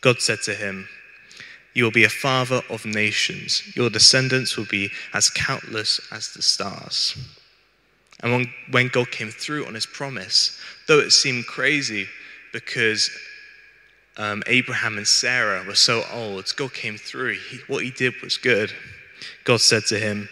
God 0.00 0.20
said 0.20 0.40
to 0.42 0.54
him, 0.54 0.88
You 1.74 1.84
will 1.84 1.90
be 1.90 2.04
a 2.04 2.08
father 2.08 2.62
of 2.70 2.86
nations. 2.86 3.62
Your 3.76 3.90
descendants 3.90 4.56
will 4.56 4.66
be 4.66 4.90
as 5.12 5.30
countless 5.30 6.00
as 6.10 6.32
the 6.32 6.42
stars. 6.42 7.16
And 8.20 8.48
when, 8.70 8.88
God 8.88 9.10
came 9.10 9.30
through 9.30 9.66
on 9.66 9.74
his 9.74 9.86
promise, 9.86 10.58
though 10.88 10.98
it 10.98 11.12
seemed 11.12 11.46
crazy 11.46 12.06
because 12.52 13.10
um, 14.16 14.42
Abraham 14.46 14.96
and 14.96 15.06
Sarah 15.06 15.62
were 15.64 15.76
so 15.76 16.02
old, 16.12 16.52
God 16.56 16.74
came 16.74 16.96
through. 16.96 17.34
He, 17.50 17.58
what 17.68 17.84
he 17.84 17.90
did 17.90 18.14
was 18.22 18.36
good. 18.36 18.72
God 19.48 19.62
said 19.62 19.86
to 19.86 19.98
him, 19.98 20.28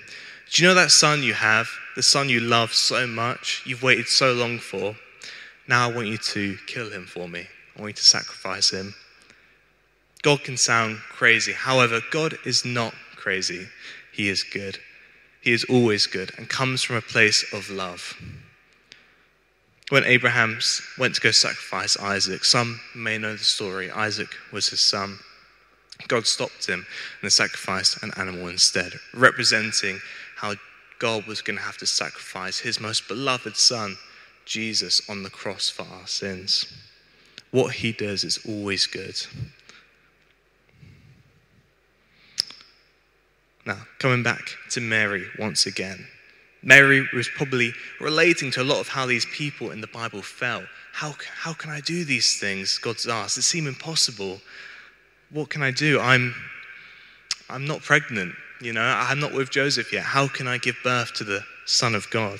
Do 0.51 0.63
you 0.63 0.69
know 0.69 0.75
that 0.75 0.91
son 0.91 1.23
you 1.23 1.33
have, 1.33 1.71
the 1.95 2.03
son 2.03 2.29
you 2.29 2.39
love 2.39 2.75
so 2.75 3.07
much, 3.07 3.63
you've 3.65 3.83
waited 3.83 4.09
so 4.09 4.35
long 4.35 4.59
for? 4.59 4.95
Now 5.67 5.89
I 5.89 5.93
want 5.95 6.09
you 6.09 6.19
to 6.19 6.59
kill 6.67 6.91
him 6.91 7.07
for 7.07 7.27
me. 7.27 7.47
I 7.75 7.81
want 7.81 7.93
you 7.93 7.95
to 7.95 8.05
sacrifice 8.05 8.69
him. 8.69 8.95
God 10.21 10.45
can 10.45 10.59
sound 10.59 10.99
crazy. 10.99 11.55
However, 11.55 12.03
God 12.11 12.37
is 12.45 12.67
not 12.67 12.93
crazy. 13.17 13.69
He 14.13 14.29
is 14.29 14.43
good. 14.43 14.81
He 15.41 15.53
is 15.53 15.65
always 15.65 16.07
good 16.07 16.33
and 16.37 16.47
comes 16.47 16.83
from 16.83 16.97
a 16.97 17.01
place 17.01 17.43
of 17.55 17.71
love. 17.71 18.21
When 19.89 20.05
Abraham 20.05 20.59
went 20.99 21.15
to 21.15 21.23
go 21.23 21.31
sacrifice 21.31 21.97
Isaac, 21.97 22.45
some 22.45 22.83
may 22.95 23.17
know 23.17 23.33
the 23.33 23.45
story. 23.45 23.91
Isaac 23.91 24.29
was 24.53 24.69
his 24.69 24.81
son. 24.81 25.21
God 26.09 26.27
stopped 26.27 26.67
him 26.67 26.87
and 27.23 27.33
sacrificed 27.33 28.03
an 28.03 28.13
animal 28.17 28.49
instead, 28.49 28.93
representing 29.15 30.01
how 30.37 30.55
God 30.99 31.27
was 31.27 31.43
going 31.43 31.59
to 31.59 31.63
have 31.63 31.79
to 31.79 31.87
sacrifice 31.87 32.59
his 32.59 32.81
most 32.81 33.09
beloved 33.09 33.57
son, 33.57 33.97
Jesus, 34.45 35.09
on 35.09 35.23
the 35.23 35.31
cross 35.31 35.69
for 35.69 35.83
our 35.83 36.07
sins. 36.07 36.73
What 37.51 37.75
he 37.75 37.93
does 37.93 38.25
is 38.25 38.39
always 38.47 38.87
good. 38.87 39.17
Now, 43.67 43.79
coming 43.99 44.23
back 44.23 44.51
to 44.71 44.81
Mary 44.81 45.27
once 45.39 45.67
again. 45.67 46.07
Mary 46.63 47.07
was 47.13 47.29
probably 47.29 47.73
relating 48.01 48.51
to 48.53 48.63
a 48.63 48.65
lot 48.65 48.81
of 48.81 48.89
how 48.89 49.07
these 49.07 49.27
people 49.27 49.71
in 49.71 49.81
the 49.81 49.87
Bible 49.89 50.23
felt. 50.23 50.65
How, 50.93 51.15
how 51.35 51.53
can 51.53 51.71
I 51.71 51.81
do 51.81 52.05
these 52.05 52.41
things? 52.41 52.79
God's 52.79 53.07
asked. 53.07 53.39
It 53.39 53.43
seemed 53.43 53.69
impossible. 53.69 54.41
What 55.31 55.51
can 55.51 55.63
I 55.63 55.71
do? 55.71 56.01
I'm, 56.01 56.35
I'm 57.51 57.67
not 57.67 57.83
pregnant. 57.83 58.35
You 58.61 58.73
know, 58.73 58.83
I'm 58.83 59.21
not 59.21 59.33
with 59.33 59.51
Joseph 59.51 59.93
yet. 59.93 60.05
How 60.05 60.29
can 60.29 60.47
I 60.47 60.59
give 60.59 60.77
birth 60.83 61.13
to 61.15 61.25
the 61.25 61.45
Son 61.67 61.95
of 61.95 62.09
God? 62.11 62.39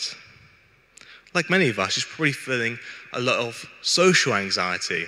Like 1.35 1.51
many 1.51 1.69
of 1.69 1.79
us, 1.79 1.93
she's 1.93 2.05
probably 2.05 2.33
feeling 2.33 2.79
a 3.13 3.21
lot 3.21 3.39
of 3.39 3.67
social 3.83 4.35
anxiety. 4.35 5.07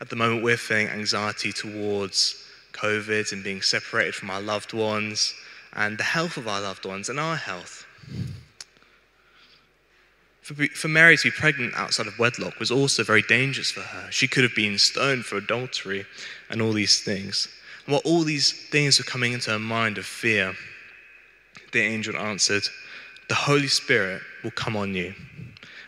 At 0.00 0.10
the 0.10 0.16
moment, 0.16 0.44
we're 0.44 0.56
feeling 0.56 0.88
anxiety 0.88 1.52
towards 1.52 2.44
COVID 2.72 3.32
and 3.32 3.42
being 3.42 3.62
separated 3.62 4.14
from 4.14 4.30
our 4.30 4.40
loved 4.40 4.72
ones 4.72 5.34
and 5.72 5.98
the 5.98 6.04
health 6.04 6.36
of 6.36 6.46
our 6.46 6.60
loved 6.60 6.84
ones 6.84 7.08
and 7.08 7.18
our 7.18 7.36
health. 7.36 7.77
For, 10.54 10.88
Mary 10.88 11.18
to 11.18 11.24
be 11.24 11.30
pregnant 11.30 11.74
outside 11.74 12.06
of 12.06 12.18
wedlock 12.18 12.58
was 12.58 12.70
also 12.70 13.04
very 13.04 13.20
dangerous 13.20 13.70
for 13.70 13.82
her. 13.82 14.10
She 14.10 14.26
could 14.26 14.44
have 14.44 14.54
been 14.54 14.78
stoned 14.78 15.26
for 15.26 15.36
adultery 15.36 16.06
and 16.48 16.62
all 16.62 16.72
these 16.72 17.02
things. 17.02 17.48
And 17.84 17.92
while 17.92 18.00
all 18.06 18.22
these 18.22 18.52
things 18.70 18.98
were 18.98 19.04
coming 19.04 19.34
into 19.34 19.50
her 19.50 19.58
mind 19.58 19.98
of 19.98 20.06
fear, 20.06 20.54
the 21.72 21.82
angel 21.82 22.16
answered, 22.16 22.66
The 23.28 23.34
Holy 23.34 23.68
Spirit 23.68 24.22
will 24.42 24.50
come 24.50 24.74
on 24.74 24.94
you, 24.94 25.14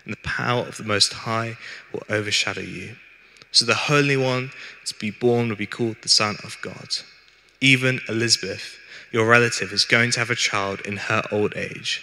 and 0.05 0.13
the 0.13 0.29
power 0.29 0.67
of 0.67 0.77
the 0.77 0.85
Most 0.85 1.15
High 1.15 1.57
will 1.91 2.03
overshadow 2.11 2.61
you. 2.61 2.97
So 3.53 3.65
the 3.65 3.75
Holy 3.75 4.19
One 4.19 4.51
to 4.85 4.95
be 4.97 5.11
born 5.11 5.49
will 5.49 5.57
be 5.57 5.67
called 5.67 5.97
the 6.03 6.11
Son 6.11 6.37
of 6.45 6.59
God. 6.61 6.89
Even 7.63 8.03
Elizabeth, 8.11 8.79
your 9.11 9.27
relative, 9.27 9.73
is 9.73 9.87
going 9.87 10.11
to 10.11 10.19
have 10.19 10.31
a 10.31 10.35
child 10.35 10.81
in 10.83 10.99
her 10.99 11.23
old 11.33 11.57
age, 11.57 12.03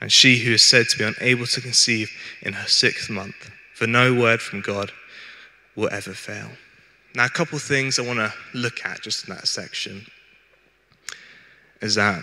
and 0.00 0.10
she 0.10 0.38
who 0.38 0.52
is 0.52 0.64
said 0.64 0.88
to 0.88 0.98
be 0.98 1.04
unable 1.04 1.46
to 1.46 1.60
conceive 1.60 2.10
in 2.42 2.52
her 2.54 2.68
sixth 2.68 3.10
month, 3.10 3.50
for 3.74 3.86
no 3.86 4.14
word 4.14 4.40
from 4.40 4.60
God 4.60 4.92
will 5.76 5.90
ever 5.92 6.12
fail. 6.12 6.50
Now, 7.14 7.26
a 7.26 7.30
couple 7.30 7.56
of 7.56 7.62
things 7.62 7.98
I 7.98 8.02
want 8.02 8.18
to 8.18 8.32
look 8.54 8.84
at 8.84 9.02
just 9.02 9.28
in 9.28 9.34
that 9.34 9.48
section 9.48 10.06
is 11.80 11.96
that 11.96 12.22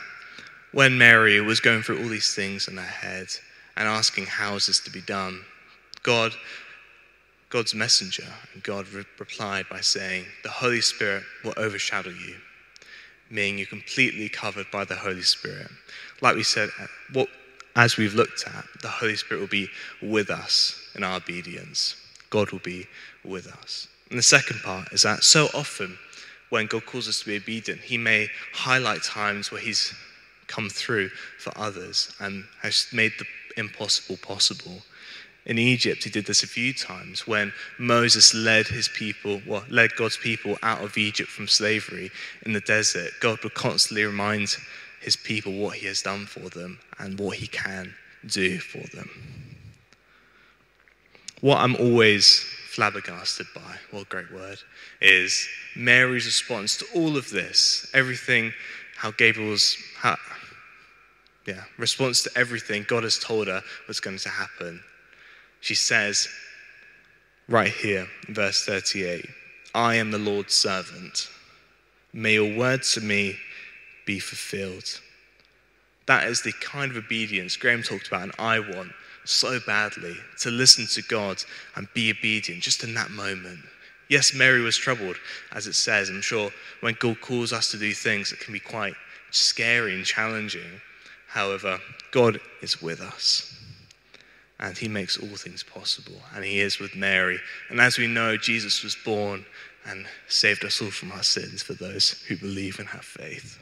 when 0.71 0.97
Mary 0.97 1.41
was 1.41 1.59
going 1.59 1.81
through 1.81 2.01
all 2.01 2.09
these 2.09 2.35
things 2.35 2.67
in 2.67 2.77
her 2.77 2.83
head 2.83 3.27
and 3.75 3.87
asking, 3.87 4.25
How 4.25 4.55
is 4.55 4.67
this 4.67 4.79
to 4.81 4.91
be 4.91 5.01
done? 5.01 5.43
God 6.03 6.33
God's 7.49 7.73
messenger, 7.73 8.27
God 8.61 8.87
re- 8.89 9.05
replied 9.19 9.67
by 9.69 9.79
saying, 9.79 10.25
The 10.43 10.49
Holy 10.49 10.81
Spirit 10.81 11.23
will 11.43 11.53
overshadow 11.55 12.09
you, 12.09 12.35
meaning 13.29 13.59
you're 13.59 13.67
completely 13.67 14.27
covered 14.27 14.69
by 14.69 14.83
the 14.83 14.95
Holy 14.95 15.21
Spirit. 15.21 15.69
Like 16.21 16.35
we 16.35 16.43
said, 16.43 16.69
what, 17.13 17.29
as 17.77 17.95
we've 17.95 18.15
looked 18.15 18.45
at, 18.47 18.65
the 18.81 18.89
Holy 18.89 19.15
Spirit 19.15 19.39
will 19.39 19.47
be 19.47 19.69
with 20.01 20.29
us 20.29 20.89
in 20.95 21.03
our 21.03 21.17
obedience. 21.17 21.95
God 22.29 22.51
will 22.51 22.59
be 22.59 22.87
with 23.23 23.47
us. 23.47 23.87
And 24.09 24.17
the 24.17 24.23
second 24.23 24.61
part 24.63 24.91
is 24.91 25.03
that 25.03 25.23
so 25.23 25.47
often 25.53 25.97
when 26.49 26.65
God 26.65 26.85
calls 26.85 27.07
us 27.07 27.19
to 27.19 27.25
be 27.27 27.37
obedient, 27.37 27.81
He 27.81 27.97
may 27.97 28.29
highlight 28.53 29.03
times 29.03 29.51
where 29.51 29.61
He's 29.61 29.93
come 30.47 30.69
through 30.69 31.09
for 31.37 31.55
others 31.55 32.13
and 32.19 32.45
has 32.61 32.87
made 32.91 33.11
the 33.19 33.25
impossible 33.57 34.17
possible. 34.17 34.81
In 35.45 35.59
Egypt, 35.59 36.03
he 36.03 36.09
did 36.09 36.25
this 36.25 36.43
a 36.43 36.47
few 36.47 36.73
times 36.73 37.25
when 37.25 37.53
Moses 37.79 38.33
led 38.33 38.67
his 38.67 38.89
people, 38.89 39.41
well, 39.47 39.63
led 39.69 39.95
God's 39.95 40.17
people 40.17 40.57
out 40.61 40.83
of 40.83 40.97
Egypt 40.97 41.29
from 41.29 41.47
slavery 41.47 42.11
in 42.43 42.51
the 42.53 42.59
desert. 42.59 43.11
God 43.21 43.41
would 43.43 43.53
constantly 43.53 44.03
remind 44.03 44.57
his 45.01 45.15
people 45.15 45.53
what 45.53 45.75
he 45.77 45.87
has 45.87 46.01
done 46.01 46.25
for 46.25 46.49
them 46.49 46.79
and 46.99 47.19
what 47.19 47.37
he 47.37 47.47
can 47.47 47.93
do 48.25 48.59
for 48.59 48.85
them. 48.95 49.09
What 51.41 51.57
I'm 51.57 51.75
always 51.75 52.43
flabbergasted 52.69 53.47
by, 53.53 53.75
what 53.91 54.03
a 54.03 54.05
great 54.05 54.31
word, 54.31 54.57
is 55.01 55.47
Mary's 55.75 56.25
response 56.25 56.77
to 56.77 56.85
all 56.95 57.15
of 57.15 57.29
this, 57.29 57.89
everything, 57.93 58.53
how 58.95 59.11
Gabriel's, 59.11 59.77
how, 59.97 60.17
yeah, 61.45 61.63
response 61.77 62.23
to 62.23 62.31
everything 62.35 62.85
God 62.87 63.03
has 63.03 63.19
told 63.19 63.47
her 63.47 63.61
was 63.87 63.99
going 63.99 64.17
to 64.17 64.29
happen 64.29 64.81
she 65.61 65.75
says 65.75 66.27
right 67.47 67.71
here 67.71 68.07
verse 68.29 68.65
38 68.65 69.25
I 69.75 69.95
am 69.95 70.09
the 70.09 70.17
Lord's 70.17 70.55
servant. 70.55 71.29
May 72.11 72.33
your 72.33 72.57
word 72.57 72.81
to 72.83 73.01
me 73.01 73.35
be 74.07 74.17
fulfilled. 74.17 74.99
That 76.07 76.27
is 76.27 76.41
the 76.41 76.53
kind 76.53 76.89
of 76.89 76.97
obedience 76.97 77.55
Graham 77.55 77.83
talked 77.83 78.07
about, 78.07 78.23
and 78.23 78.31
I 78.39 78.59
want 78.59 78.91
so 79.25 79.59
badly 79.67 80.15
to 80.39 80.49
listen 80.49 80.87
to 80.87 81.07
God 81.07 81.43
and 81.75 81.87
be 81.93 82.09
obedient 82.09 82.63
just 82.63 82.83
in 82.83 82.95
that 82.95 83.11
moment. 83.11 83.59
Yes, 84.09 84.33
Mary 84.33 84.61
was 84.61 84.77
troubled, 84.77 85.17
as 85.51 85.67
it 85.67 85.73
says. 85.73 86.09
I'm 86.09 86.21
sure 86.21 86.49
when 86.79 86.95
God 86.99 87.21
calls 87.21 87.53
us 87.53 87.69
to 87.71 87.77
do 87.77 87.93
things, 87.93 88.31
it 88.31 88.39
can 88.39 88.53
be 88.53 88.59
quite 88.59 88.95
scary 89.31 89.93
and 89.93 90.05
challenging. 90.05 90.81
However, 91.27 91.77
God 92.11 92.39
is 92.61 92.81
with 92.81 93.01
us 93.01 93.53
and 94.59 94.77
he 94.77 94.87
makes 94.87 95.17
all 95.17 95.35
things 95.35 95.63
possible. 95.63 96.19
And 96.33 96.43
he 96.43 96.59
is 96.59 96.79
with 96.79 96.95
Mary. 96.95 97.39
And 97.69 97.79
as 97.79 97.97
we 97.97 98.07
know, 98.07 98.37
Jesus 98.37 98.83
was 98.83 98.95
born 98.95 99.45
and 99.85 100.07
saved 100.27 100.65
us 100.65 100.81
all 100.81 100.89
from 100.89 101.11
our 101.11 101.23
sins 101.23 101.61
for 101.61 101.73
those 101.73 102.23
who 102.27 102.37
believe 102.37 102.79
and 102.79 102.87
have 102.89 103.05
faith. 103.05 103.61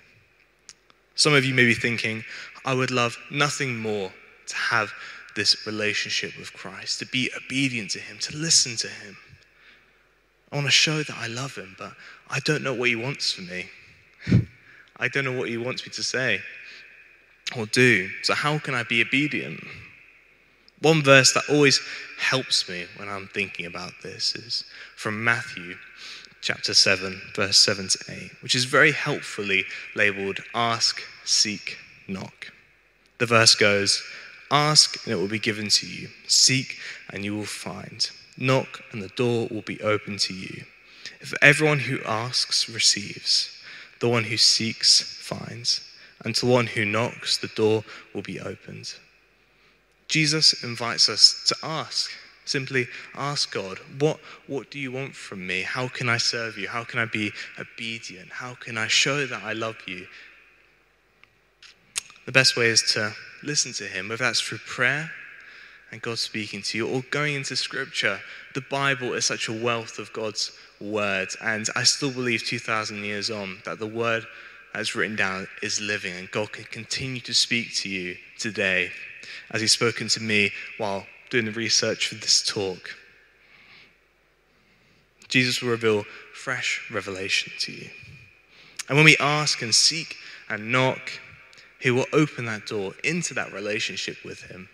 Some 1.15 1.33
of 1.33 1.45
you 1.45 1.53
may 1.53 1.65
be 1.65 1.73
thinking, 1.73 2.23
I 2.65 2.73
would 2.73 2.91
love 2.91 3.17
nothing 3.31 3.77
more 3.77 4.11
to 4.47 4.55
have 4.55 4.91
this 5.35 5.65
relationship 5.65 6.37
with 6.37 6.53
Christ, 6.53 6.99
to 6.99 7.05
be 7.05 7.31
obedient 7.35 7.91
to 7.91 7.99
him, 7.99 8.17
to 8.19 8.35
listen 8.35 8.75
to 8.77 8.87
him. 8.87 9.17
I 10.51 10.55
want 10.55 10.67
to 10.67 10.71
show 10.71 11.03
that 11.03 11.17
I 11.17 11.27
love 11.27 11.55
him, 11.55 11.75
but 11.77 11.93
I 12.29 12.39
don't 12.39 12.63
know 12.63 12.73
what 12.73 12.89
he 12.89 12.95
wants 12.95 13.31
for 13.33 13.41
me. 13.41 13.65
I 14.97 15.07
don't 15.07 15.25
know 15.25 15.37
what 15.37 15.49
he 15.49 15.57
wants 15.57 15.85
me 15.85 15.91
to 15.93 16.03
say 16.03 16.41
or 17.57 17.65
do. 17.65 18.09
So, 18.23 18.33
how 18.33 18.59
can 18.59 18.73
I 18.73 18.83
be 18.83 19.01
obedient? 19.01 19.61
One 20.81 21.03
verse 21.03 21.33
that 21.33 21.43
always 21.49 21.81
helps 22.17 22.69
me 22.69 22.85
when 22.97 23.09
I'm 23.09 23.27
thinking 23.27 23.65
about 23.65 23.91
this 24.01 24.35
is 24.35 24.63
from 24.95 25.23
Matthew 25.23 25.75
chapter 26.45 26.75
7, 26.75 27.19
verse 27.33 27.57
7 27.57 27.87
to 27.87 27.99
8, 28.07 28.31
which 28.43 28.53
is 28.53 28.65
very 28.65 28.91
helpfully 28.91 29.65
labeled 29.95 30.41
Ask, 30.53 31.01
Seek, 31.23 31.79
Knock. 32.07 32.51
The 33.17 33.25
verse 33.25 33.55
goes, 33.55 34.03
Ask 34.51 35.03
and 35.05 35.13
it 35.13 35.15
will 35.15 35.27
be 35.27 35.39
given 35.39 35.69
to 35.69 35.87
you. 35.87 36.09
Seek 36.27 36.77
and 37.09 37.25
you 37.25 37.35
will 37.35 37.45
find. 37.45 38.07
Knock 38.37 38.83
and 38.91 39.01
the 39.01 39.07
door 39.07 39.47
will 39.49 39.63
be 39.63 39.81
open 39.81 40.19
to 40.19 40.35
you. 40.35 40.65
If 41.19 41.33
everyone 41.41 41.79
who 41.79 42.03
asks 42.05 42.69
receives, 42.69 43.49
the 43.99 44.09
one 44.09 44.25
who 44.25 44.37
seeks 44.37 45.01
finds, 45.01 45.81
and 46.23 46.35
to 46.35 46.45
one 46.45 46.67
who 46.67 46.85
knocks, 46.85 47.37
the 47.37 47.47
door 47.47 47.83
will 48.13 48.21
be 48.21 48.39
opened. 48.39 48.93
Jesus 50.07 50.63
invites 50.63 51.09
us 51.09 51.43
to 51.47 51.55
ask. 51.63 52.11
Simply 52.45 52.87
ask 53.15 53.51
God, 53.51 53.79
what, 53.99 54.19
what 54.47 54.69
do 54.69 54.79
you 54.79 54.91
want 54.91 55.15
from 55.15 55.45
me? 55.45 55.63
How 55.63 55.87
can 55.87 56.07
I 56.07 56.17
serve 56.17 56.57
you? 56.57 56.67
How 56.67 56.83
can 56.83 56.99
I 56.99 57.05
be 57.05 57.31
obedient? 57.59 58.29
How 58.29 58.53
can 58.53 58.77
I 58.77 58.87
show 58.87 59.25
that 59.25 59.43
I 59.43 59.53
love 59.53 59.77
you? 59.87 60.07
The 62.25 62.31
best 62.31 62.55
way 62.55 62.67
is 62.67 62.81
to 62.93 63.13
listen 63.43 63.73
to 63.73 63.85
Him, 63.85 64.09
whether 64.09 64.23
that's 64.23 64.41
through 64.41 64.59
prayer 64.59 65.11
and 65.91 66.01
God 66.01 66.19
speaking 66.19 66.61
to 66.63 66.77
you, 66.77 66.87
or 66.87 67.03
going 67.11 67.35
into 67.35 67.55
scripture. 67.55 68.19
The 68.53 68.61
Bible 68.61 69.13
is 69.13 69.25
such 69.25 69.47
a 69.47 69.53
wealth 69.53 69.99
of 69.99 70.11
God's 70.13 70.51
word, 70.81 71.29
and 71.41 71.67
I 71.75 71.83
still 71.83 72.11
believe 72.11 72.43
2,000 72.43 73.03
years 73.03 73.29
on 73.29 73.59
that 73.65 73.79
the 73.79 73.87
word 73.87 74.25
as 74.73 74.95
written 74.95 75.15
down 75.15 75.47
is 75.61 75.79
living, 75.79 76.13
and 76.15 76.29
God 76.31 76.51
can 76.51 76.65
continue 76.65 77.21
to 77.21 77.33
speak 77.33 77.73
to 77.75 77.89
you 77.89 78.17
today 78.37 78.91
as 79.51 79.61
He's 79.61 79.71
spoken 79.71 80.07
to 80.09 80.21
me 80.21 80.51
while 80.77 81.05
doing 81.29 81.45
the 81.45 81.51
research 81.51 82.07
for 82.07 82.15
this 82.15 82.43
talk. 82.45 82.95
Jesus 85.27 85.61
will 85.61 85.71
reveal 85.71 86.05
fresh 86.33 86.89
revelation 86.91 87.51
to 87.59 87.71
you. 87.71 87.89
And 88.87 88.97
when 88.97 89.05
we 89.05 89.17
ask 89.19 89.61
and 89.61 89.73
seek 89.73 90.15
and 90.49 90.71
knock, 90.71 91.11
He 91.79 91.91
will 91.91 92.05
open 92.13 92.45
that 92.45 92.67
door 92.67 92.93
into 93.03 93.33
that 93.33 93.51
relationship 93.51 94.17
with 94.23 94.43
Him, 94.43 94.69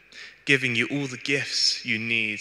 giving 0.46 0.76
you 0.76 0.88
all 0.92 1.08
the 1.08 1.18
gifts 1.18 1.86
you 1.86 1.98
need 1.98 2.40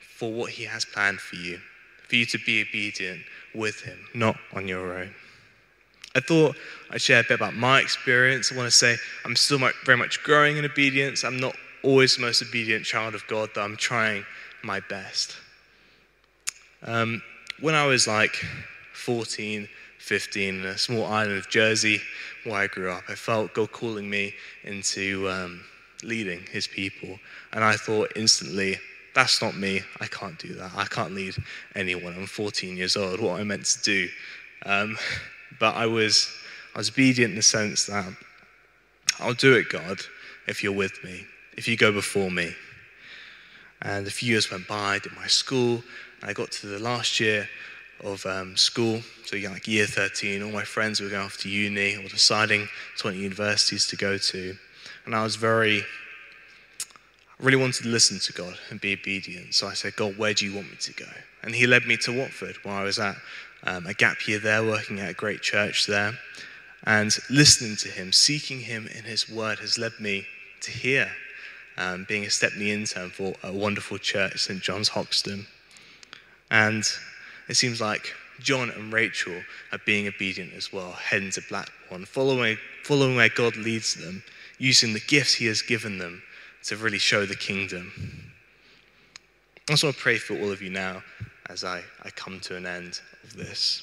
for 0.00 0.32
what 0.32 0.50
He 0.50 0.64
has 0.64 0.84
planned 0.84 1.20
for 1.20 1.36
you, 1.36 1.60
for 2.08 2.16
you 2.16 2.26
to 2.26 2.38
be 2.38 2.62
obedient 2.62 3.22
with 3.54 3.80
Him, 3.82 3.98
not 4.14 4.36
on 4.52 4.66
your 4.66 4.98
own. 4.98 5.14
I 6.16 6.20
thought 6.20 6.56
I'd 6.90 7.02
share 7.02 7.20
a 7.20 7.24
bit 7.24 7.32
about 7.32 7.54
my 7.54 7.80
experience. 7.80 8.52
I 8.52 8.56
want 8.56 8.68
to 8.68 8.76
say 8.76 8.96
I'm 9.24 9.34
still 9.34 9.58
very 9.84 9.98
much 9.98 10.22
growing 10.22 10.56
in 10.56 10.64
obedience. 10.64 11.24
I'm 11.24 11.40
not 11.40 11.56
always 11.84 12.16
the 12.16 12.22
most 12.22 12.42
obedient 12.42 12.84
child 12.84 13.14
of 13.14 13.26
God, 13.26 13.50
though 13.54 13.62
I'm 13.62 13.76
trying 13.76 14.24
my 14.62 14.80
best. 14.80 15.36
Um, 16.82 17.22
when 17.60 17.74
I 17.74 17.86
was 17.86 18.06
like 18.06 18.34
14, 18.94 19.68
15, 19.98 20.60
in 20.60 20.66
a 20.66 20.78
small 20.78 21.06
island 21.06 21.38
of 21.38 21.48
Jersey 21.48 22.00
where 22.44 22.56
I 22.56 22.66
grew 22.66 22.90
up, 22.90 23.04
I 23.08 23.14
felt 23.14 23.54
God 23.54 23.72
calling 23.72 24.08
me 24.08 24.34
into 24.64 25.28
um, 25.30 25.62
leading 26.02 26.40
his 26.50 26.66
people. 26.66 27.18
And 27.52 27.62
I 27.62 27.74
thought 27.74 28.12
instantly, 28.16 28.78
that's 29.14 29.40
not 29.40 29.56
me. 29.56 29.82
I 30.00 30.06
can't 30.06 30.38
do 30.38 30.54
that. 30.54 30.72
I 30.74 30.84
can't 30.86 31.14
lead 31.14 31.34
anyone. 31.74 32.14
I'm 32.14 32.26
14 32.26 32.76
years 32.76 32.96
old. 32.96 33.20
What 33.20 33.34
am 33.34 33.40
I 33.40 33.44
meant 33.44 33.66
to 33.66 33.82
do? 33.82 34.08
Um, 34.66 34.96
but 35.60 35.74
I 35.76 35.86
was, 35.86 36.28
I 36.74 36.78
was 36.78 36.90
obedient 36.90 37.30
in 37.30 37.36
the 37.36 37.42
sense 37.42 37.86
that 37.86 38.12
I'll 39.20 39.34
do 39.34 39.54
it, 39.54 39.68
God, 39.68 39.98
if 40.46 40.62
you're 40.62 40.72
with 40.72 41.02
me, 41.04 41.24
if 41.56 41.68
you 41.68 41.76
go 41.76 41.92
before 41.92 42.30
me. 42.30 42.54
And 43.82 44.06
a 44.06 44.10
few 44.10 44.30
years 44.30 44.50
went 44.50 44.66
by, 44.66 44.94
I 44.94 44.98
did 44.98 45.14
my 45.14 45.26
school, 45.26 45.82
and 46.20 46.30
I 46.30 46.32
got 46.32 46.50
to 46.52 46.66
the 46.66 46.78
last 46.78 47.20
year 47.20 47.48
of 48.02 48.24
um, 48.26 48.56
school, 48.56 49.00
so 49.24 49.36
like 49.36 49.68
year 49.68 49.86
13, 49.86 50.42
all 50.42 50.50
my 50.50 50.64
friends 50.64 51.00
were 51.00 51.08
going 51.08 51.24
off 51.24 51.38
to 51.38 51.48
uni 51.48 51.96
or 51.96 52.08
deciding 52.08 52.68
20 52.98 53.18
universities 53.18 53.86
to 53.88 53.96
go 53.96 54.18
to. 54.18 54.56
And 55.06 55.14
I 55.14 55.22
was 55.22 55.36
very, 55.36 55.80
I 55.80 57.44
really 57.44 57.56
wanted 57.56 57.82
to 57.84 57.88
listen 57.88 58.18
to 58.18 58.32
God 58.32 58.58
and 58.70 58.80
be 58.80 58.94
obedient. 58.94 59.54
So 59.54 59.66
I 59.68 59.74
said, 59.74 59.96
God, 59.96 60.18
where 60.18 60.34
do 60.34 60.44
you 60.44 60.54
want 60.54 60.70
me 60.70 60.76
to 60.80 60.92
go? 60.92 61.08
And 61.42 61.54
He 61.54 61.66
led 61.66 61.86
me 61.86 61.96
to 61.98 62.18
Watford, 62.18 62.56
where 62.62 62.74
I 62.74 62.82
was 62.82 62.98
at 62.98 63.16
um, 63.64 63.86
a 63.86 63.94
gap 63.94 64.26
year 64.26 64.38
there, 64.38 64.62
working 64.64 65.00
at 65.00 65.10
a 65.10 65.14
great 65.14 65.40
church 65.40 65.86
there. 65.86 66.12
And 66.86 67.16
listening 67.30 67.76
to 67.76 67.88
him, 67.88 68.12
seeking 68.12 68.60
him 68.60 68.86
in 68.86 69.04
his 69.04 69.28
word 69.28 69.58
has 69.60 69.78
led 69.78 69.92
me 69.98 70.26
to 70.60 70.70
here, 70.70 71.10
um, 71.76 72.04
being 72.08 72.24
a 72.24 72.30
Stepney 72.30 72.70
intern 72.70 73.10
for 73.10 73.34
a 73.42 73.52
wonderful 73.52 73.98
church, 73.98 74.38
St. 74.38 74.60
John's 74.60 74.88
Hoxton. 74.88 75.46
And 76.50 76.84
it 77.48 77.54
seems 77.54 77.80
like 77.80 78.14
John 78.40 78.70
and 78.70 78.92
Rachel 78.92 79.34
are 79.72 79.80
being 79.84 80.06
obedient 80.08 80.52
as 80.54 80.72
well, 80.72 80.92
heading 80.92 81.30
to 81.32 81.42
Blackburn, 81.48 82.04
following, 82.04 82.58
following 82.82 83.16
where 83.16 83.28
God 83.28 83.56
leads 83.56 83.94
them, 83.94 84.22
using 84.58 84.92
the 84.92 85.00
gifts 85.00 85.34
he 85.34 85.46
has 85.46 85.62
given 85.62 85.98
them 85.98 86.22
to 86.64 86.76
really 86.76 86.98
show 86.98 87.26
the 87.26 87.36
kingdom. 87.36 87.92
I 89.68 89.72
just 89.72 89.84
want 89.84 89.96
to 89.96 90.02
pray 90.02 90.18
for 90.18 90.38
all 90.38 90.50
of 90.50 90.62
you 90.62 90.70
now 90.70 91.02
as 91.48 91.64
I, 91.64 91.82
I 92.02 92.10
come 92.10 92.40
to 92.40 92.56
an 92.56 92.66
end 92.66 93.00
of 93.22 93.36
this. 93.36 93.82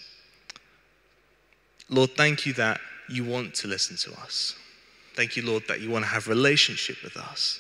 Lord, 1.90 2.12
thank 2.16 2.46
you 2.46 2.54
that 2.54 2.80
you 3.10 3.26
want 3.26 3.54
to 3.56 3.68
listen 3.68 3.98
to 3.98 4.20
us. 4.22 4.56
Thank 5.16 5.36
you, 5.36 5.46
Lord, 5.46 5.64
that 5.68 5.82
you 5.82 5.92
want 5.92 6.06
to 6.06 6.10
have 6.10 6.28
relationship 6.28 6.98
with 7.04 7.18
us. 7.18 7.60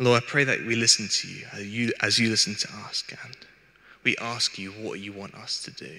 Lord, 0.00 0.22
I 0.22 0.26
pray 0.26 0.44
that 0.44 0.64
we 0.64 0.76
listen 0.76 1.08
to 1.08 1.28
you 1.28 1.46
as 1.52 1.66
you, 1.66 1.92
as 2.00 2.18
you 2.20 2.30
listen 2.30 2.54
to 2.54 2.68
us, 2.86 3.02
and 3.10 3.36
we 4.04 4.16
ask 4.18 4.56
you 4.56 4.70
what 4.70 5.00
you 5.00 5.12
want 5.12 5.34
us 5.34 5.60
to 5.64 5.72
do. 5.72 5.90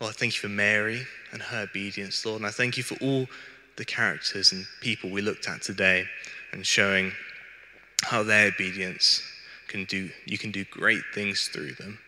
Lord, 0.00 0.14
I 0.14 0.18
thank 0.18 0.34
you 0.34 0.40
for 0.40 0.48
Mary 0.48 1.06
and 1.32 1.40
her 1.40 1.62
obedience, 1.62 2.26
Lord, 2.26 2.40
and 2.40 2.46
I 2.46 2.50
thank 2.50 2.76
you 2.76 2.82
for 2.82 2.96
all 3.00 3.28
the 3.76 3.84
characters 3.84 4.50
and 4.50 4.66
people 4.80 5.10
we 5.10 5.22
looked 5.22 5.48
at 5.48 5.62
today 5.62 6.06
and 6.52 6.66
showing 6.66 7.12
how 8.02 8.24
their 8.24 8.48
obedience 8.48 9.22
can 9.68 9.84
do, 9.84 10.10
you 10.26 10.36
can 10.36 10.50
do 10.50 10.64
great 10.64 11.02
things 11.14 11.48
through 11.52 11.74
them. 11.74 12.00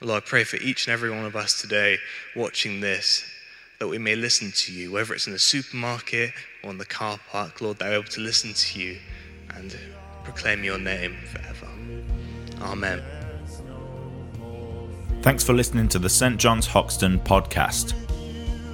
Lord, 0.00 0.22
I 0.22 0.26
pray 0.26 0.44
for 0.44 0.56
each 0.56 0.86
and 0.86 0.92
every 0.92 1.10
one 1.10 1.24
of 1.24 1.34
us 1.34 1.60
today 1.60 1.98
watching 2.36 2.80
this 2.80 3.24
that 3.80 3.88
we 3.88 3.98
may 3.98 4.14
listen 4.14 4.52
to 4.52 4.72
you, 4.72 4.92
whether 4.92 5.12
it's 5.12 5.26
in 5.26 5.32
the 5.32 5.38
supermarket 5.38 6.30
or 6.62 6.70
in 6.70 6.78
the 6.78 6.86
car 6.86 7.18
park, 7.30 7.60
Lord, 7.60 7.78
that 7.78 7.88
we're 7.88 7.96
able 7.96 8.08
to 8.10 8.20
listen 8.20 8.52
to 8.54 8.78
you 8.78 8.98
and 9.54 9.76
proclaim 10.24 10.64
your 10.64 10.78
name 10.78 11.16
forever. 11.26 11.68
Amen. 12.62 13.02
Thanks 15.22 15.44
for 15.44 15.52
listening 15.52 15.86
to 15.88 15.98
the 15.98 16.08
St. 16.08 16.38
John's 16.38 16.66
Hoxton 16.66 17.18
podcast. 17.20 17.92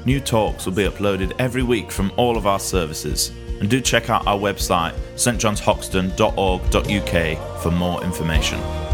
New 0.04 0.20
talks 0.20 0.64
will 0.64 0.72
be 0.72 0.84
uploaded 0.84 1.32
every 1.40 1.64
week 1.64 1.90
from 1.90 2.12
all 2.16 2.36
of 2.36 2.46
our 2.46 2.60
services 2.60 3.32
and 3.60 3.68
do 3.68 3.80
check 3.80 4.10
out 4.10 4.24
our 4.26 4.38
website 4.38 4.94
stjohnshoxton.org.uk 5.16 7.62
for 7.62 7.70
more 7.72 8.04
information. 8.04 8.85